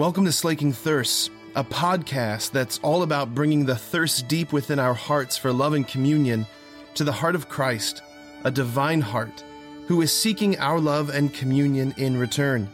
Welcome 0.00 0.24
to 0.24 0.32
Slaking 0.32 0.72
Thirst, 0.72 1.30
a 1.54 1.62
podcast 1.62 2.52
that's 2.52 2.80
all 2.82 3.02
about 3.02 3.34
bringing 3.34 3.66
the 3.66 3.76
thirst 3.76 4.28
deep 4.28 4.50
within 4.50 4.78
our 4.78 4.94
hearts 4.94 5.36
for 5.36 5.52
love 5.52 5.74
and 5.74 5.86
communion 5.86 6.46
to 6.94 7.04
the 7.04 7.12
heart 7.12 7.34
of 7.34 7.50
Christ, 7.50 8.00
a 8.44 8.50
divine 8.50 9.02
heart, 9.02 9.44
who 9.88 10.00
is 10.00 10.10
seeking 10.10 10.58
our 10.58 10.80
love 10.80 11.10
and 11.10 11.34
communion 11.34 11.92
in 11.98 12.16
return. 12.16 12.66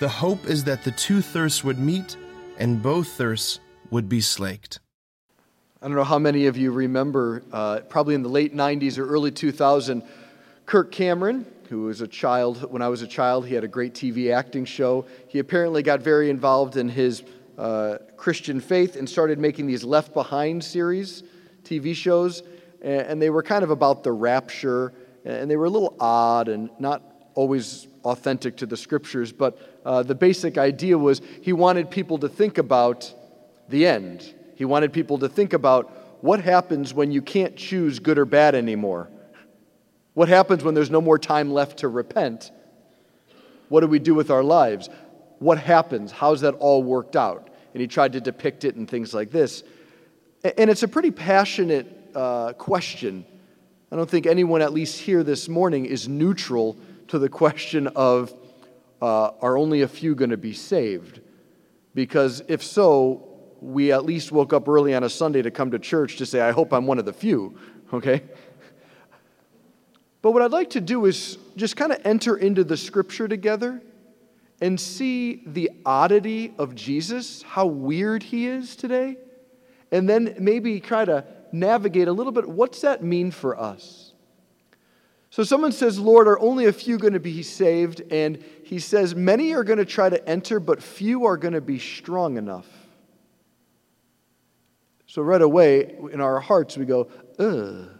The 0.00 0.08
hope 0.08 0.44
is 0.44 0.64
that 0.64 0.82
the 0.82 0.90
two 0.90 1.22
thirsts 1.22 1.62
would 1.62 1.78
meet 1.78 2.16
and 2.58 2.82
both 2.82 3.06
thirsts 3.06 3.60
would 3.92 4.08
be 4.08 4.20
slaked. 4.20 4.80
I 5.80 5.86
don't 5.86 5.94
know 5.94 6.02
how 6.02 6.18
many 6.18 6.46
of 6.46 6.56
you 6.56 6.72
remember, 6.72 7.44
uh, 7.52 7.82
probably 7.88 8.16
in 8.16 8.24
the 8.24 8.28
late 8.28 8.56
90s 8.56 8.98
or 8.98 9.06
early 9.06 9.30
2000, 9.30 10.02
Kirk 10.66 10.90
Cameron, 10.90 11.46
who 11.70 11.84
was 11.84 12.02
a 12.02 12.06
child, 12.06 12.70
when 12.70 12.82
I 12.82 12.88
was 12.88 13.00
a 13.00 13.06
child, 13.06 13.46
he 13.46 13.54
had 13.54 13.64
a 13.64 13.68
great 13.68 13.94
TV 13.94 14.34
acting 14.34 14.66
show. 14.66 15.06
He 15.28 15.38
apparently 15.38 15.82
got 15.82 16.02
very 16.02 16.28
involved 16.28 16.76
in 16.76 16.90
his 16.90 17.22
uh, 17.56 17.96
Christian 18.18 18.60
faith 18.60 18.96
and 18.96 19.08
started 19.08 19.38
making 19.38 19.66
these 19.66 19.82
Left 19.82 20.12
Behind 20.12 20.62
series, 20.62 21.22
TV 21.64 21.94
shows, 21.94 22.42
and 22.82 23.22
they 23.22 23.30
were 23.30 23.42
kind 23.42 23.64
of 23.64 23.70
about 23.70 24.04
the 24.04 24.12
rapture, 24.12 24.92
and 25.24 25.50
they 25.50 25.56
were 25.56 25.64
a 25.64 25.70
little 25.70 25.96
odd 25.98 26.48
and 26.48 26.68
not 26.78 27.02
always 27.34 27.88
authentic 28.04 28.58
to 28.58 28.66
the 28.66 28.76
scriptures, 28.76 29.32
but 29.32 29.80
uh, 29.86 30.02
the 30.02 30.14
basic 30.14 30.58
idea 30.58 30.98
was 30.98 31.22
he 31.40 31.54
wanted 31.54 31.90
people 31.90 32.18
to 32.18 32.28
think 32.28 32.58
about 32.58 33.14
the 33.70 33.86
end 33.86 34.34
he 34.60 34.66
wanted 34.66 34.92
people 34.92 35.16
to 35.20 35.28
think 35.30 35.54
about 35.54 36.22
what 36.22 36.42
happens 36.42 36.92
when 36.92 37.10
you 37.10 37.22
can't 37.22 37.56
choose 37.56 37.98
good 37.98 38.18
or 38.18 38.26
bad 38.26 38.54
anymore. 38.54 39.08
What 40.14 40.28
happens 40.28 40.64
when 40.64 40.74
there's 40.74 40.90
no 40.90 41.00
more 41.00 41.18
time 41.18 41.52
left 41.52 41.78
to 41.78 41.88
repent? 41.88 42.50
What 43.68 43.80
do 43.80 43.86
we 43.86 43.98
do 43.98 44.14
with 44.14 44.30
our 44.30 44.42
lives? 44.42 44.88
What 45.38 45.58
happens? 45.58 46.10
How's 46.10 46.40
that 46.42 46.54
all 46.54 46.82
worked 46.82 47.16
out? 47.16 47.48
And 47.72 47.80
he 47.80 47.86
tried 47.86 48.12
to 48.14 48.20
depict 48.20 48.64
it 48.64 48.74
in 48.74 48.86
things 48.86 49.14
like 49.14 49.30
this. 49.30 49.62
And 50.42 50.68
it's 50.70 50.82
a 50.82 50.88
pretty 50.88 51.10
passionate 51.10 52.10
uh, 52.14 52.52
question. 52.54 53.24
I 53.92 53.96
don't 53.96 54.10
think 54.10 54.26
anyone, 54.26 54.62
at 54.62 54.72
least 54.72 54.98
here 54.98 55.22
this 55.22 55.48
morning, 55.48 55.84
is 55.84 56.08
neutral 56.08 56.76
to 57.08 57.18
the 57.18 57.28
question 57.28 57.86
of 57.88 58.34
uh, 59.00 59.30
are 59.40 59.56
only 59.56 59.82
a 59.82 59.88
few 59.88 60.14
going 60.14 60.30
to 60.30 60.36
be 60.36 60.52
saved? 60.52 61.20
Because 61.94 62.42
if 62.48 62.62
so, 62.62 63.28
we 63.60 63.92
at 63.92 64.04
least 64.04 64.32
woke 64.32 64.52
up 64.52 64.68
early 64.68 64.94
on 64.94 65.04
a 65.04 65.10
Sunday 65.10 65.42
to 65.42 65.50
come 65.50 65.70
to 65.70 65.78
church 65.78 66.16
to 66.16 66.26
say, 66.26 66.40
I 66.40 66.52
hope 66.52 66.72
I'm 66.72 66.86
one 66.86 66.98
of 66.98 67.04
the 67.04 67.12
few, 67.12 67.56
okay? 67.92 68.22
But 70.22 70.32
what 70.32 70.42
I'd 70.42 70.50
like 70.50 70.70
to 70.70 70.80
do 70.80 71.06
is 71.06 71.38
just 71.56 71.76
kind 71.76 71.92
of 71.92 72.00
enter 72.04 72.36
into 72.36 72.64
the 72.64 72.76
scripture 72.76 73.26
together 73.26 73.80
and 74.60 74.78
see 74.78 75.42
the 75.46 75.70
oddity 75.86 76.52
of 76.58 76.74
Jesus, 76.74 77.42
how 77.42 77.66
weird 77.66 78.22
he 78.22 78.46
is 78.46 78.76
today, 78.76 79.16
and 79.90 80.08
then 80.08 80.36
maybe 80.38 80.80
try 80.80 81.04
to 81.04 81.24
navigate 81.52 82.08
a 82.08 82.12
little 82.12 82.32
bit 82.32 82.46
what's 82.46 82.82
that 82.82 83.02
mean 83.02 83.30
for 83.30 83.58
us? 83.58 84.12
So 85.30 85.44
someone 85.44 85.72
says, 85.72 85.98
Lord, 85.98 86.26
are 86.26 86.38
only 86.40 86.66
a 86.66 86.72
few 86.72 86.98
going 86.98 87.12
to 87.12 87.20
be 87.20 87.42
saved? 87.42 88.02
And 88.10 88.44
he 88.64 88.80
says, 88.80 89.14
Many 89.14 89.52
are 89.52 89.62
going 89.62 89.78
to 89.78 89.84
try 89.84 90.08
to 90.08 90.28
enter, 90.28 90.58
but 90.58 90.82
few 90.82 91.24
are 91.24 91.36
going 91.36 91.54
to 91.54 91.60
be 91.60 91.78
strong 91.78 92.36
enough. 92.36 92.66
So 95.06 95.22
right 95.22 95.40
away, 95.40 95.96
in 96.12 96.20
our 96.20 96.40
hearts, 96.40 96.76
we 96.76 96.84
go, 96.84 97.08
ugh. 97.38 97.90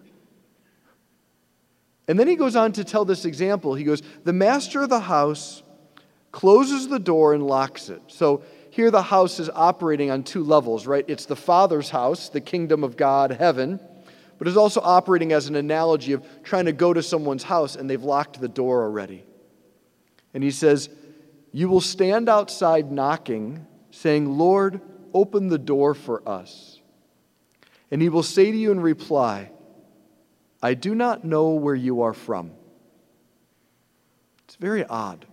And 2.11 2.19
then 2.19 2.27
he 2.27 2.35
goes 2.35 2.57
on 2.57 2.73
to 2.73 2.83
tell 2.83 3.05
this 3.05 3.25
example. 3.25 3.77
He 3.77 3.85
goes, 3.85 4.03
The 4.25 4.33
master 4.33 4.83
of 4.83 4.89
the 4.89 4.99
house 4.99 5.63
closes 6.33 6.89
the 6.89 6.99
door 6.99 7.35
and 7.35 7.47
locks 7.47 7.89
it. 7.89 8.03
So 8.09 8.43
here 8.71 8.91
the 8.91 9.01
house 9.01 9.39
is 9.39 9.49
operating 9.49 10.11
on 10.11 10.25
two 10.25 10.43
levels, 10.43 10.89
right? 10.89 11.05
It's 11.07 11.27
the 11.27 11.37
Father's 11.37 11.89
house, 11.91 12.29
the 12.29 12.41
kingdom 12.41 12.83
of 12.83 12.97
God, 12.97 13.31
heaven, 13.31 13.79
but 14.39 14.49
it's 14.49 14.57
also 14.57 14.81
operating 14.81 15.31
as 15.31 15.47
an 15.47 15.55
analogy 15.55 16.11
of 16.11 16.27
trying 16.43 16.65
to 16.65 16.73
go 16.73 16.93
to 16.93 17.01
someone's 17.01 17.45
house 17.45 17.77
and 17.77 17.89
they've 17.89 18.03
locked 18.03 18.41
the 18.41 18.49
door 18.49 18.83
already. 18.83 19.25
And 20.35 20.43
he 20.43 20.51
says, 20.51 20.91
You 21.53 21.69
will 21.69 21.81
stand 21.81 22.29
outside 22.29 22.91
knocking, 22.91 23.69
saying, 23.93 24.37
Lord, 24.37 24.81
open 25.15 25.47
the 25.47 25.59
door 25.59 25.95
for 25.95 26.29
us. 26.29 26.81
And 27.89 28.03
he 28.03 28.09
will 28.09 28.25
say 28.25 28.51
to 28.51 28.59
you 28.59 28.73
in 28.73 28.81
reply, 28.81 29.53
I 30.63 30.75
do 30.75 30.95
not 30.95 31.25
know 31.25 31.51
where 31.51 31.75
you 31.75 32.03
are 32.03 32.13
from. 32.13 32.53
It's 34.45 34.57
very 34.57 34.85
odd, 34.85 35.27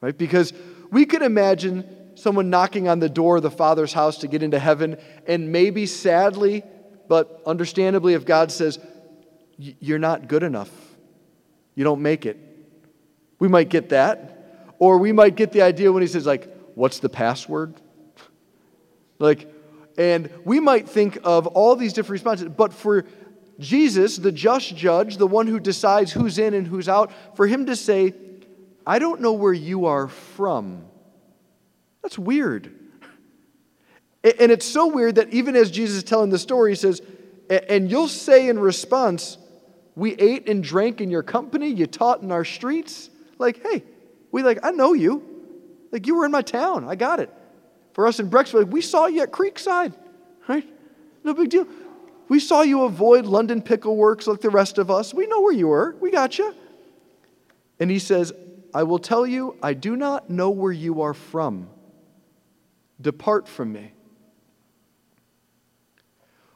right? 0.00 0.16
Because 0.16 0.52
we 0.90 1.06
could 1.06 1.22
imagine 1.22 1.84
someone 2.14 2.50
knocking 2.50 2.88
on 2.88 2.98
the 2.98 3.08
door 3.08 3.36
of 3.36 3.42
the 3.42 3.50
Father's 3.50 3.92
house 3.92 4.18
to 4.18 4.26
get 4.26 4.42
into 4.42 4.58
heaven, 4.58 4.96
and 5.26 5.52
maybe 5.52 5.86
sadly, 5.86 6.62
but 7.08 7.42
understandably, 7.46 8.14
if 8.14 8.24
God 8.24 8.50
says, 8.50 8.78
You're 9.58 9.98
not 9.98 10.28
good 10.28 10.42
enough, 10.42 10.70
you 11.74 11.84
don't 11.84 12.02
make 12.02 12.26
it, 12.26 12.38
we 13.38 13.48
might 13.48 13.68
get 13.68 13.88
that. 13.90 14.32
Or 14.82 14.98
we 14.98 15.12
might 15.12 15.36
get 15.36 15.52
the 15.52 15.62
idea 15.62 15.92
when 15.92 16.02
he 16.02 16.08
says, 16.08 16.26
like, 16.26 16.52
what's 16.74 16.98
the 16.98 17.08
password? 17.08 17.74
like, 19.20 19.48
and 19.96 20.28
we 20.44 20.58
might 20.58 20.88
think 20.88 21.18
of 21.22 21.46
all 21.46 21.76
these 21.76 21.92
different 21.92 22.14
responses, 22.14 22.48
but 22.48 22.72
for 22.72 23.04
Jesus, 23.58 24.16
the 24.16 24.32
just 24.32 24.76
judge, 24.76 25.16
the 25.16 25.26
one 25.26 25.46
who 25.46 25.60
decides 25.60 26.12
who's 26.12 26.38
in 26.38 26.54
and 26.54 26.66
who's 26.66 26.88
out, 26.88 27.12
for 27.36 27.46
him 27.46 27.66
to 27.66 27.76
say, 27.76 28.14
I 28.86 28.98
don't 28.98 29.20
know 29.20 29.32
where 29.32 29.52
you 29.52 29.86
are 29.86 30.08
from, 30.08 30.84
that's 32.02 32.18
weird. 32.18 32.78
And 34.24 34.52
it's 34.52 34.66
so 34.66 34.86
weird 34.86 35.16
that 35.16 35.32
even 35.32 35.56
as 35.56 35.70
Jesus 35.70 35.96
is 35.98 36.04
telling 36.04 36.30
the 36.30 36.38
story, 36.38 36.72
he 36.72 36.76
says, 36.76 37.02
and 37.50 37.90
you'll 37.90 38.08
say 38.08 38.48
in 38.48 38.58
response, 38.58 39.36
We 39.96 40.14
ate 40.14 40.48
and 40.48 40.62
drank 40.62 41.00
in 41.00 41.10
your 41.10 41.22
company, 41.22 41.68
you 41.68 41.86
taught 41.86 42.22
in 42.22 42.30
our 42.30 42.44
streets. 42.44 43.10
Like, 43.38 43.62
hey, 43.62 43.82
we 44.30 44.42
like, 44.42 44.60
I 44.62 44.70
know 44.70 44.92
you. 44.92 45.22
Like, 45.90 46.06
you 46.06 46.16
were 46.16 46.24
in 46.24 46.30
my 46.30 46.42
town. 46.42 46.88
I 46.88 46.94
got 46.94 47.20
it. 47.20 47.30
For 47.92 48.06
us 48.06 48.20
in 48.20 48.30
Brecksville, 48.30 48.66
we 48.66 48.80
saw 48.80 49.06
you 49.06 49.22
at 49.22 49.32
Creekside, 49.32 49.92
right? 50.48 50.66
No 51.24 51.34
big 51.34 51.50
deal. 51.50 51.66
We 52.28 52.40
saw 52.40 52.62
you 52.62 52.84
avoid 52.84 53.26
London 53.26 53.62
Pickle 53.62 53.96
Works 53.96 54.26
like 54.26 54.40
the 54.40 54.50
rest 54.50 54.78
of 54.78 54.90
us. 54.90 55.12
We 55.12 55.26
know 55.26 55.40
where 55.40 55.52
you 55.52 55.68
were. 55.68 55.96
We 56.00 56.10
got 56.10 56.38
you. 56.38 56.54
And 57.78 57.90
he 57.90 57.98
says, 57.98 58.32
I 58.74 58.84
will 58.84 58.98
tell 58.98 59.26
you, 59.26 59.56
I 59.62 59.74
do 59.74 59.96
not 59.96 60.30
know 60.30 60.50
where 60.50 60.72
you 60.72 61.02
are 61.02 61.14
from. 61.14 61.68
Depart 63.00 63.48
from 63.48 63.72
me. 63.72 63.92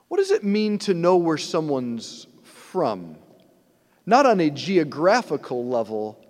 What 0.09 0.19
does 0.19 0.31
it 0.31 0.45
mean 0.45 0.79
to 0.81 0.95
know 0.95 1.17
where 1.17 1.37
someone's 1.37 2.27
from? 2.45 3.17
Not 4.07 4.25
on 4.25 4.41
a 4.41 4.51
geographical 4.51 5.67
level, 5.67 6.25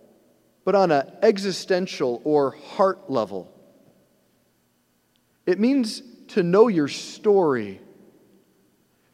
but 0.64 0.74
on 0.74 0.90
an 0.90 1.12
existential 1.22 2.22
or 2.24 2.52
heart 2.52 3.10
level. 3.10 3.52
It 5.44 5.60
means 5.60 6.02
to 6.28 6.42
know 6.42 6.68
your 6.68 6.88
story. 6.88 7.80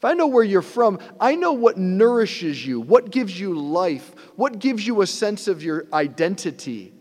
If 0.02 0.06
I 0.06 0.14
know 0.14 0.26
where 0.26 0.42
you're 0.42 0.62
from, 0.62 0.98
I 1.20 1.36
know 1.36 1.52
what 1.52 1.78
nourishes 1.78 2.66
you, 2.66 2.80
what 2.80 3.12
gives 3.12 3.38
you 3.38 3.56
life, 3.56 4.12
what 4.34 4.58
gives 4.58 4.84
you 4.84 5.00
a 5.00 5.06
sense 5.06 5.46
of 5.46 5.62
your 5.62 5.86
identity. 5.92 6.92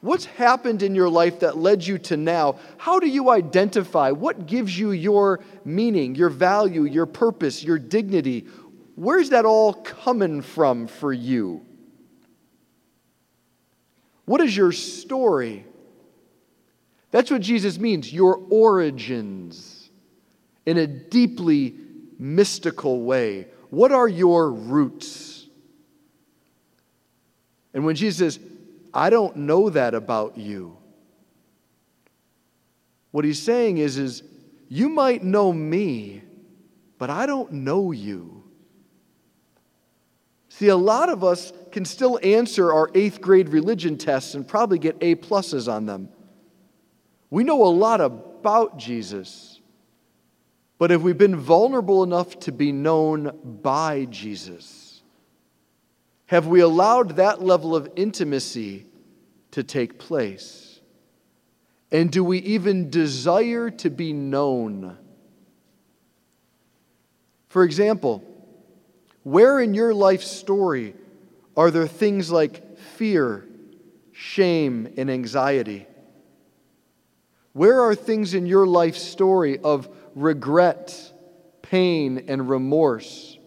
What's 0.00 0.24
happened 0.24 0.82
in 0.82 0.94
your 0.94 1.10
life 1.10 1.40
that 1.40 1.58
led 1.58 1.86
you 1.86 1.98
to 1.98 2.16
now? 2.16 2.58
How 2.78 2.98
do 2.98 3.06
you 3.06 3.28
identify? 3.28 4.10
What 4.12 4.46
gives 4.46 4.78
you 4.78 4.92
your 4.92 5.40
meaning, 5.62 6.14
your 6.14 6.30
value, 6.30 6.84
your 6.84 7.04
purpose, 7.04 7.62
your 7.62 7.78
dignity? 7.78 8.46
Where's 8.94 9.28
that 9.28 9.44
all 9.44 9.74
coming 9.74 10.40
from 10.40 10.86
for 10.86 11.12
you? 11.12 11.60
What 14.24 14.40
is 14.40 14.56
your 14.56 14.72
story? 14.72 15.66
That's 17.10 17.30
what 17.30 17.42
Jesus 17.42 17.78
means, 17.78 18.10
your 18.10 18.36
origins, 18.48 19.79
in 20.70 20.78
a 20.78 20.86
deeply 20.86 21.74
mystical 22.16 23.02
way. 23.02 23.48
What 23.70 23.90
are 23.90 24.06
your 24.06 24.52
roots? 24.52 25.48
And 27.74 27.84
when 27.84 27.96
Jesus 27.96 28.36
says, 28.36 28.44
I 28.94 29.10
don't 29.10 29.34
know 29.34 29.70
that 29.70 29.94
about 29.94 30.38
you, 30.38 30.76
what 33.10 33.24
he's 33.24 33.42
saying 33.42 33.78
is, 33.78 33.98
is 33.98 34.22
you 34.68 34.88
might 34.88 35.24
know 35.24 35.52
me, 35.52 36.22
but 36.98 37.10
I 37.10 37.26
don't 37.26 37.50
know 37.50 37.90
you. 37.90 38.44
See, 40.50 40.68
a 40.68 40.76
lot 40.76 41.08
of 41.08 41.24
us 41.24 41.52
can 41.72 41.84
still 41.84 42.20
answer 42.22 42.72
our 42.72 42.90
eighth 42.94 43.20
grade 43.20 43.48
religion 43.48 43.96
tests 43.96 44.34
and 44.34 44.46
probably 44.46 44.78
get 44.78 44.96
A 45.00 45.16
pluses 45.16 45.72
on 45.72 45.86
them. 45.86 46.10
We 47.28 47.42
know 47.42 47.64
a 47.64 47.70
lot 47.70 48.00
about 48.00 48.78
Jesus, 48.78 49.59
but 50.80 50.88
have 50.88 51.02
we 51.02 51.12
been 51.12 51.36
vulnerable 51.36 52.02
enough 52.02 52.40
to 52.40 52.52
be 52.52 52.72
known 52.72 53.38
by 53.62 54.06
Jesus? 54.06 55.02
Have 56.24 56.46
we 56.46 56.60
allowed 56.60 57.16
that 57.16 57.42
level 57.42 57.76
of 57.76 57.90
intimacy 57.96 58.86
to 59.50 59.62
take 59.62 59.98
place? 59.98 60.80
And 61.92 62.10
do 62.10 62.24
we 62.24 62.38
even 62.38 62.88
desire 62.88 63.68
to 63.68 63.90
be 63.90 64.14
known? 64.14 64.96
For 67.48 67.62
example, 67.62 68.24
where 69.22 69.60
in 69.60 69.74
your 69.74 69.92
life 69.92 70.22
story 70.22 70.94
are 71.58 71.70
there 71.70 71.86
things 71.86 72.30
like 72.30 72.78
fear, 72.78 73.46
shame, 74.12 74.94
and 74.96 75.10
anxiety? 75.10 75.86
Where 77.52 77.82
are 77.82 77.94
things 77.94 78.32
in 78.32 78.46
your 78.46 78.66
life 78.66 78.96
story 78.96 79.58
of 79.58 79.94
regret, 80.14 81.12
pain, 81.62 82.24
and 82.28 82.48
remorse? 82.48 83.38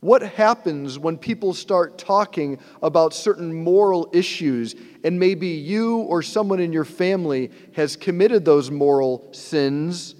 What 0.00 0.22
happens 0.22 0.98
when 0.98 1.18
people 1.18 1.52
start 1.54 1.98
talking 1.98 2.60
about 2.82 3.12
certain 3.12 3.52
moral 3.52 4.08
issues 4.12 4.76
and 5.02 5.18
maybe 5.18 5.48
you 5.48 5.98
or 5.98 6.22
someone 6.22 6.60
in 6.60 6.72
your 6.72 6.84
family 6.84 7.50
has 7.74 7.96
committed 7.96 8.44
those 8.44 8.70
moral 8.70 9.32
sins 9.32 10.14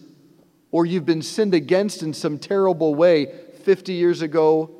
or 0.72 0.84
you've 0.84 1.06
been 1.06 1.22
sinned 1.22 1.54
against 1.54 2.02
in 2.02 2.12
some 2.12 2.38
terrible 2.38 2.94
way 2.94 3.32
50 3.62 3.92
years 3.92 4.20
ago, 4.20 4.74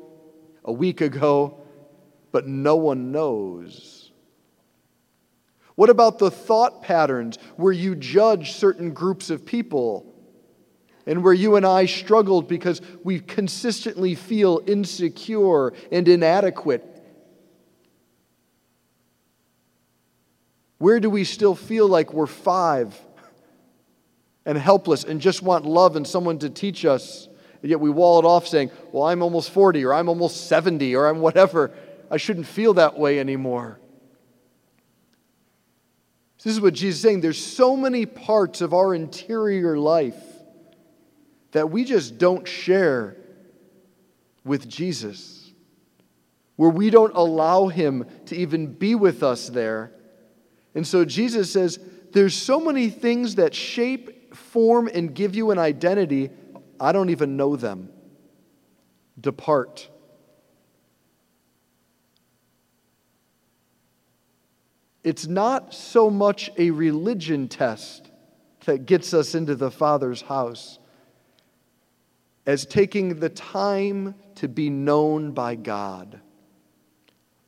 a 0.65 0.71
week 0.71 0.99
ago, 1.01 1.61
but 2.31 2.47
no 2.47 2.75
one 2.75 3.11
knows? 3.11 4.11
What 5.75 5.89
about 5.89 6.19
the 6.19 6.29
thought 6.29 6.81
patterns 6.81 7.37
where 7.55 7.71
you 7.71 7.95
judge 7.95 8.51
certain 8.51 8.91
groups 8.93 9.29
of 9.29 9.45
people? 9.45 10.08
And 11.09 11.23
where 11.23 11.33
you 11.33 11.55
and 11.55 11.65
I 11.65 11.87
struggled 11.87 12.47
because 12.47 12.83
we 13.03 13.19
consistently 13.19 14.13
feel 14.13 14.61
insecure 14.67 15.73
and 15.91 16.07
inadequate. 16.07 16.85
Where 20.77 20.99
do 20.99 21.09
we 21.09 21.23
still 21.23 21.55
feel 21.55 21.87
like 21.87 22.13
we're 22.13 22.27
five 22.27 22.95
and 24.45 24.55
helpless 24.55 25.03
and 25.03 25.19
just 25.19 25.41
want 25.41 25.65
love 25.65 25.95
and 25.95 26.05
someone 26.07 26.37
to 26.39 26.49
teach 26.51 26.85
us? 26.85 27.27
And 27.63 27.71
yet 27.71 27.79
we 27.79 27.89
wall 27.89 28.19
it 28.19 28.25
off 28.25 28.47
saying, 28.47 28.69
Well, 28.91 29.05
I'm 29.05 29.23
almost 29.23 29.49
40 29.49 29.83
or 29.85 29.95
I'm 29.95 30.09
almost 30.09 30.45
70 30.45 30.95
or 30.95 31.07
I'm 31.07 31.21
whatever. 31.21 31.71
I 32.11 32.17
shouldn't 32.17 32.45
feel 32.45 32.75
that 32.75 32.99
way 32.99 33.19
anymore. 33.19 33.79
This 36.43 36.53
is 36.53 36.61
what 36.61 36.75
Jesus 36.75 36.97
is 36.97 37.01
saying. 37.01 37.21
There's 37.21 37.43
so 37.43 37.75
many 37.75 38.05
parts 38.05 38.61
of 38.61 38.75
our 38.75 38.93
interior 38.93 39.75
life 39.75 40.28
that 41.51 41.71
we 41.71 41.83
just 41.83 42.17
don't 42.17 42.47
share 42.47 43.15
with 44.43 44.67
Jesus, 44.67 45.51
where 46.55 46.69
we 46.69 46.89
don't 46.89 47.15
allow 47.15 47.67
him 47.67 48.05
to 48.27 48.35
even 48.35 48.73
be 48.73 48.95
with 48.95 49.23
us 49.23 49.49
there. 49.49 49.91
And 50.75 50.85
so 50.85 51.05
Jesus 51.05 51.51
says, 51.51 51.79
There's 52.11 52.35
so 52.35 52.59
many 52.59 52.89
things 52.89 53.35
that 53.35 53.53
shape, 53.53 54.35
form, 54.35 54.89
and 54.93 55.13
give 55.13 55.35
you 55.35 55.51
an 55.51 55.59
identity, 55.59 56.29
I 56.79 56.91
don't 56.91 57.09
even 57.09 57.37
know 57.37 57.55
them. 57.55 57.89
Depart. 59.19 59.89
It's 65.03 65.27
not 65.27 65.73
so 65.73 66.09
much 66.09 66.51
a 66.57 66.71
religion 66.71 67.47
test 67.47 68.09
that 68.65 68.85
gets 68.85 69.13
us 69.13 69.35
into 69.35 69.55
the 69.55 69.71
Father's 69.71 70.21
house 70.21 70.78
as 72.45 72.65
taking 72.65 73.19
the 73.19 73.29
time 73.29 74.15
to 74.35 74.47
be 74.47 74.69
known 74.69 75.31
by 75.31 75.55
God, 75.55 76.19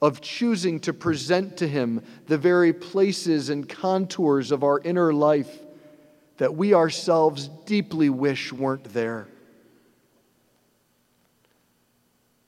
of 0.02 0.22
choosing 0.22 0.80
to 0.82 0.94
present 0.94 1.58
to 1.58 1.68
Him 1.68 2.04
the 2.28 2.38
very 2.38 2.74
places 2.74 3.50
and 3.50 3.68
contours 3.68 4.52
of 4.52 4.64
our 4.64 4.80
inner 4.80 5.14
life 5.14 5.60
that 6.38 6.56
we 6.56 6.74
ourselves 6.74 7.50
deeply 7.66 8.10
wish 8.10 8.52
weren't 8.52 8.86
there. 8.86 9.28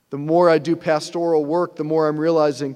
The 0.10 0.18
more 0.18 0.50
I 0.50 0.58
do 0.58 0.76
pastoral 0.76 1.46
work, 1.46 1.76
the 1.76 1.84
more 1.84 2.08
I'm 2.08 2.20
realizing 2.20 2.76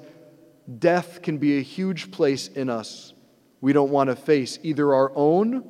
death 0.80 1.22
can 1.22 1.38
be 1.38 1.58
a 1.58 1.62
huge 1.62 2.12
place 2.12 2.48
in 2.48 2.70
us 2.70 3.14
we 3.62 3.74
don't 3.74 3.92
want 3.92 4.10
to 4.10 4.16
face, 4.16 4.60
either 4.64 4.94
our 4.94 5.12
own, 5.16 5.64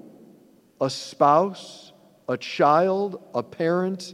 a 0.81 0.89
spouse, 0.89 1.86
a 2.27 2.37
child, 2.37 3.21
a 3.33 3.41
parent, 3.41 4.13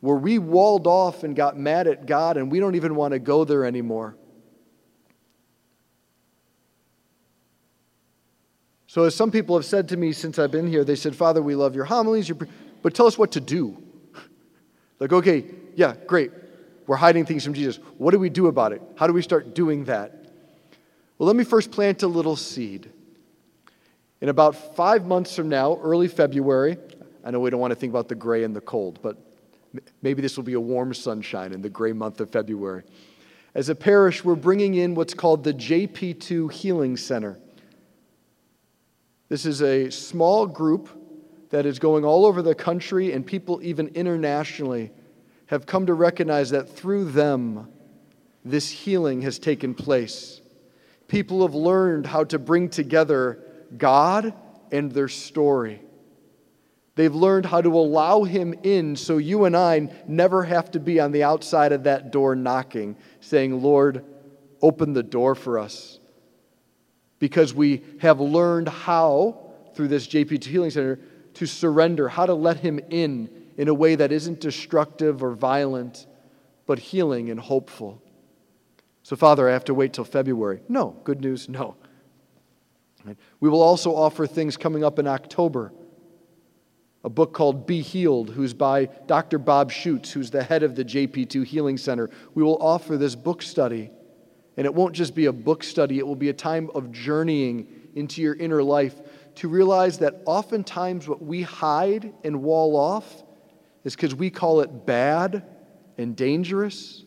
where 0.00 0.16
we 0.16 0.38
walled 0.38 0.86
off 0.86 1.22
and 1.22 1.36
got 1.36 1.56
mad 1.56 1.86
at 1.86 2.06
God 2.06 2.36
and 2.36 2.50
we 2.50 2.60
don't 2.60 2.74
even 2.74 2.94
want 2.94 3.12
to 3.12 3.18
go 3.18 3.44
there 3.44 3.64
anymore. 3.64 4.16
So, 8.86 9.04
as 9.04 9.14
some 9.14 9.30
people 9.30 9.56
have 9.56 9.64
said 9.64 9.88
to 9.88 9.96
me 9.96 10.12
since 10.12 10.38
I've 10.38 10.50
been 10.50 10.66
here, 10.66 10.84
they 10.84 10.96
said, 10.96 11.16
Father, 11.16 11.40
we 11.40 11.54
love 11.54 11.74
your 11.74 11.86
homilies, 11.86 12.30
but 12.82 12.94
tell 12.94 13.06
us 13.06 13.16
what 13.16 13.32
to 13.32 13.40
do. 13.40 13.82
like, 14.98 15.12
okay, 15.12 15.46
yeah, 15.76 15.94
great. 16.06 16.30
We're 16.86 16.96
hiding 16.96 17.24
things 17.24 17.44
from 17.44 17.54
Jesus. 17.54 17.76
What 17.96 18.10
do 18.10 18.18
we 18.18 18.28
do 18.28 18.48
about 18.48 18.72
it? 18.72 18.82
How 18.96 19.06
do 19.06 19.12
we 19.14 19.22
start 19.22 19.54
doing 19.54 19.84
that? 19.84 20.26
Well, 21.16 21.26
let 21.26 21.36
me 21.36 21.44
first 21.44 21.70
plant 21.70 22.02
a 22.02 22.08
little 22.08 22.36
seed. 22.36 22.90
In 24.20 24.28
about 24.28 24.76
five 24.76 25.06
months 25.06 25.34
from 25.34 25.48
now, 25.48 25.78
early 25.82 26.08
February, 26.08 26.76
I 27.24 27.30
know 27.30 27.40
we 27.40 27.50
don't 27.50 27.60
want 27.60 27.70
to 27.72 27.76
think 27.76 27.92
about 27.92 28.08
the 28.08 28.14
gray 28.14 28.44
and 28.44 28.54
the 28.54 28.60
cold, 28.60 28.98
but 29.02 29.16
maybe 30.02 30.22
this 30.22 30.36
will 30.36 30.44
be 30.44 30.54
a 30.54 30.60
warm 30.60 30.92
sunshine 30.92 31.52
in 31.52 31.62
the 31.62 31.70
gray 31.70 31.92
month 31.92 32.20
of 32.20 32.30
February. 32.30 32.82
As 33.54 33.68
a 33.68 33.74
parish, 33.74 34.24
we're 34.24 34.34
bringing 34.34 34.74
in 34.74 34.94
what's 34.94 35.14
called 35.14 35.44
the 35.44 35.52
JP2 35.52 36.50
Healing 36.52 36.96
Center. 36.96 37.38
This 39.28 39.46
is 39.46 39.62
a 39.62 39.90
small 39.90 40.46
group 40.46 40.88
that 41.50 41.66
is 41.66 41.78
going 41.78 42.04
all 42.04 42.24
over 42.24 42.42
the 42.42 42.54
country, 42.54 43.12
and 43.12 43.26
people, 43.26 43.60
even 43.62 43.88
internationally, 43.88 44.90
have 45.46 45.66
come 45.66 45.86
to 45.86 45.94
recognize 45.94 46.50
that 46.50 46.68
through 46.68 47.04
them, 47.04 47.68
this 48.44 48.70
healing 48.70 49.22
has 49.22 49.38
taken 49.38 49.74
place. 49.74 50.40
People 51.08 51.42
have 51.42 51.54
learned 51.54 52.06
how 52.06 52.24
to 52.24 52.38
bring 52.38 52.70
together 52.70 53.38
God 53.76 54.32
and 54.72 54.90
their 54.90 55.08
story. 55.08 55.80
They've 57.02 57.12
learned 57.12 57.46
how 57.46 57.60
to 57.60 57.76
allow 57.76 58.22
him 58.22 58.54
in 58.62 58.94
so 58.94 59.16
you 59.16 59.44
and 59.44 59.56
I 59.56 59.88
never 60.06 60.44
have 60.44 60.70
to 60.70 60.78
be 60.78 61.00
on 61.00 61.10
the 61.10 61.24
outside 61.24 61.72
of 61.72 61.82
that 61.82 62.12
door 62.12 62.36
knocking, 62.36 62.96
saying, 63.18 63.60
Lord, 63.60 64.04
open 64.60 64.92
the 64.92 65.02
door 65.02 65.34
for 65.34 65.58
us. 65.58 65.98
Because 67.18 67.54
we 67.54 67.82
have 67.98 68.20
learned 68.20 68.68
how, 68.68 69.50
through 69.74 69.88
this 69.88 70.06
JP2 70.06 70.44
Healing 70.44 70.70
Center, 70.70 71.00
to 71.34 71.44
surrender, 71.44 72.08
how 72.08 72.24
to 72.24 72.34
let 72.34 72.58
him 72.58 72.78
in 72.88 73.28
in 73.56 73.66
a 73.66 73.74
way 73.74 73.96
that 73.96 74.12
isn't 74.12 74.38
destructive 74.38 75.24
or 75.24 75.32
violent, 75.32 76.06
but 76.66 76.78
healing 76.78 77.30
and 77.30 77.40
hopeful. 77.40 78.00
So, 79.02 79.16
Father, 79.16 79.48
I 79.48 79.52
have 79.54 79.64
to 79.64 79.74
wait 79.74 79.92
till 79.92 80.04
February. 80.04 80.60
No. 80.68 80.90
Good 81.02 81.20
news? 81.20 81.48
No. 81.48 81.74
We 83.40 83.48
will 83.48 83.60
also 83.60 83.92
offer 83.92 84.28
things 84.28 84.56
coming 84.56 84.84
up 84.84 85.00
in 85.00 85.08
October 85.08 85.72
a 87.04 87.10
book 87.10 87.32
called 87.32 87.66
Be 87.66 87.80
Healed, 87.80 88.30
who's 88.30 88.54
by 88.54 88.86
Dr. 89.06 89.38
Bob 89.38 89.72
Schuchts, 89.72 90.12
who's 90.12 90.30
the 90.30 90.42
head 90.42 90.62
of 90.62 90.76
the 90.76 90.84
JP2 90.84 91.44
Healing 91.44 91.76
Center. 91.76 92.10
We 92.34 92.42
will 92.42 92.62
offer 92.62 92.96
this 92.96 93.14
book 93.14 93.42
study. 93.42 93.90
And 94.56 94.66
it 94.66 94.74
won't 94.74 94.94
just 94.94 95.14
be 95.14 95.26
a 95.26 95.32
book 95.32 95.64
study, 95.64 95.98
it 95.98 96.06
will 96.06 96.16
be 96.16 96.28
a 96.28 96.34
time 96.34 96.70
of 96.74 96.92
journeying 96.92 97.66
into 97.94 98.22
your 98.22 98.34
inner 98.34 98.62
life 98.62 98.94
to 99.36 99.48
realize 99.48 99.98
that 99.98 100.22
oftentimes 100.26 101.08
what 101.08 101.22
we 101.22 101.42
hide 101.42 102.12
and 102.22 102.42
wall 102.42 102.76
off 102.76 103.22
is 103.84 103.96
because 103.96 104.14
we 104.14 104.30
call 104.30 104.60
it 104.60 104.86
bad 104.86 105.42
and 105.98 106.14
dangerous. 106.14 107.04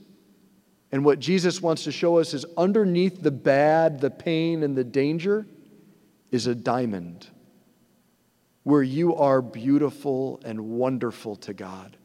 And 0.92 1.06
what 1.06 1.20
Jesus 1.20 1.62
wants 1.62 1.84
to 1.84 1.92
show 1.92 2.18
us 2.18 2.34
is 2.34 2.46
underneath 2.58 3.22
the 3.22 3.32
bad, 3.32 4.00
the 4.00 4.12
pain, 4.12 4.64
and 4.64 4.76
the 4.76 4.84
danger 4.84 5.46
is 6.32 6.48
a 6.48 6.56
diamond 6.56 7.30
where 8.66 8.82
you 8.82 9.16
are 9.16 9.44
beautiful 9.44 10.42
and 10.44 10.60
wonderful 10.60 11.36
to 11.36 11.54
God. 11.54 11.96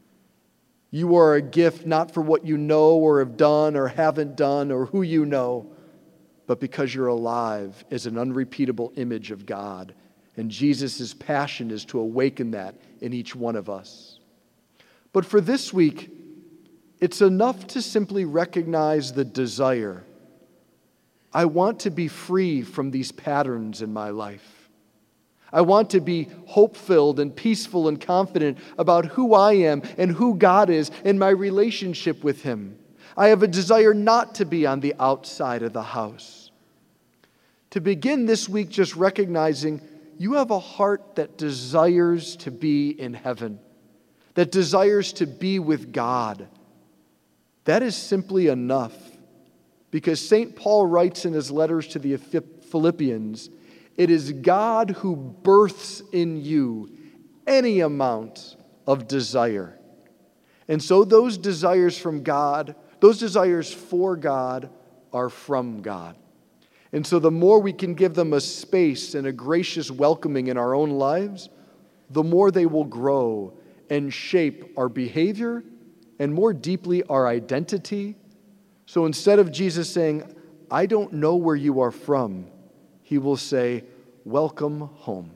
You 0.91 1.15
are 1.15 1.33
a 1.33 1.41
gift 1.41 1.87
not 1.87 2.13
for 2.13 2.21
what 2.21 2.45
you 2.45 2.55
know 2.55 2.91
or 2.91 3.17
have 3.17 3.35
done 3.35 3.75
or 3.75 3.87
haven't 3.87 4.37
done 4.37 4.71
or 4.71 4.85
who 4.85 5.01
you 5.01 5.25
know, 5.25 5.71
but 6.45 6.59
because 6.59 6.93
you're 6.93 7.07
alive 7.07 7.83
as 7.89 8.05
an 8.05 8.15
unrepeatable 8.15 8.93
image 8.95 9.31
of 9.31 9.47
God. 9.47 9.95
And 10.37 10.51
Jesus' 10.51 11.15
passion 11.15 11.71
is 11.71 11.83
to 11.85 11.99
awaken 11.99 12.51
that 12.51 12.75
in 12.99 13.11
each 13.11 13.35
one 13.35 13.55
of 13.55 13.67
us. 13.67 14.19
But 15.13 15.25
for 15.25 15.41
this 15.41 15.73
week, 15.73 16.11
it's 16.99 17.21
enough 17.21 17.65
to 17.67 17.81
simply 17.81 18.23
recognize 18.23 19.13
the 19.13 19.25
desire. 19.25 20.03
I 21.33 21.45
want 21.45 21.79
to 21.79 21.89
be 21.89 22.07
free 22.07 22.61
from 22.61 22.91
these 22.91 23.11
patterns 23.11 23.81
in 23.81 23.91
my 23.91 24.11
life. 24.11 24.60
I 25.53 25.61
want 25.61 25.89
to 25.91 25.99
be 25.99 26.29
hope 26.45 26.77
filled 26.77 27.19
and 27.19 27.35
peaceful 27.35 27.87
and 27.87 27.99
confident 27.99 28.57
about 28.77 29.05
who 29.05 29.33
I 29.33 29.53
am 29.53 29.81
and 29.97 30.11
who 30.11 30.35
God 30.35 30.69
is 30.69 30.91
and 31.03 31.19
my 31.19 31.29
relationship 31.29 32.23
with 32.23 32.43
Him. 32.43 32.77
I 33.17 33.27
have 33.27 33.43
a 33.43 33.47
desire 33.47 33.93
not 33.93 34.35
to 34.35 34.45
be 34.45 34.65
on 34.65 34.79
the 34.79 34.95
outside 34.99 35.63
of 35.63 35.73
the 35.73 35.83
house. 35.83 36.51
To 37.71 37.81
begin 37.81 38.25
this 38.25 38.47
week 38.47 38.69
just 38.69 38.95
recognizing 38.95 39.81
you 40.17 40.33
have 40.33 40.51
a 40.51 40.59
heart 40.59 41.15
that 41.15 41.37
desires 41.37 42.35
to 42.37 42.51
be 42.51 42.89
in 42.89 43.13
heaven, 43.13 43.59
that 44.35 44.51
desires 44.51 45.13
to 45.13 45.25
be 45.25 45.59
with 45.59 45.91
God. 45.91 46.47
That 47.65 47.83
is 47.83 47.95
simply 47.95 48.47
enough. 48.47 48.93
Because 49.89 50.25
St. 50.25 50.55
Paul 50.55 50.85
writes 50.85 51.25
in 51.25 51.33
his 51.33 51.51
letters 51.51 51.87
to 51.89 51.99
the 51.99 52.15
Philippians, 52.17 53.49
it 53.97 54.09
is 54.09 54.31
God 54.31 54.91
who 54.91 55.15
births 55.15 56.01
in 56.11 56.43
you 56.43 56.89
any 57.45 57.81
amount 57.81 58.55
of 58.87 59.07
desire. 59.07 59.77
And 60.67 60.81
so 60.81 61.03
those 61.03 61.37
desires 61.37 61.97
from 61.97 62.23
God, 62.23 62.75
those 62.99 63.19
desires 63.19 63.71
for 63.73 64.15
God, 64.15 64.69
are 65.13 65.29
from 65.29 65.81
God. 65.81 66.15
And 66.93 67.05
so 67.05 67.19
the 67.19 67.31
more 67.31 67.59
we 67.59 67.73
can 67.73 67.93
give 67.93 68.13
them 68.13 68.33
a 68.33 68.41
space 68.41 69.15
and 69.15 69.27
a 69.27 69.31
gracious 69.31 69.89
welcoming 69.89 70.47
in 70.47 70.57
our 70.57 70.73
own 70.73 70.91
lives, 70.91 71.49
the 72.09 72.23
more 72.23 72.51
they 72.51 72.65
will 72.65 72.83
grow 72.83 73.57
and 73.89 74.13
shape 74.13 74.73
our 74.77 74.89
behavior 74.89 75.63
and 76.19 76.33
more 76.33 76.53
deeply 76.53 77.03
our 77.03 77.27
identity. 77.27 78.15
So 78.85 79.05
instead 79.05 79.39
of 79.39 79.51
Jesus 79.51 79.89
saying, 79.89 80.35
I 80.69 80.85
don't 80.85 81.13
know 81.13 81.35
where 81.35 81.55
you 81.55 81.79
are 81.81 81.91
from, 81.91 82.50
he 83.11 83.17
will 83.17 83.35
say, 83.35 83.83
Welcome 84.23 84.79
home. 84.79 85.31